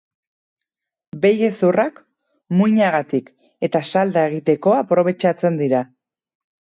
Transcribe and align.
Behi 1.25 1.43
hezurrak 1.47 1.99
muinagatik 2.61 3.29
eta 3.67 3.81
salda 3.91 4.23
egiteko 4.31 4.73
aprobetxatzen 4.79 5.61
dira. 5.61 5.83